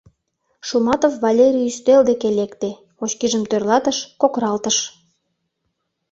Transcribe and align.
Шуматов 0.67 1.13
Валерий 1.23 1.69
ӱстел 1.71 2.01
деке 2.09 2.29
лекте, 2.37 2.69
очкижым 3.03 3.43
тӧрлатыш, 3.49 3.97
кокыралтыш. 4.21 4.77